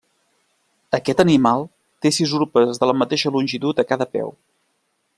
[0.97, 1.61] Aquest animal
[2.05, 4.39] té sis urpes de la mateixa longitud a cada peu.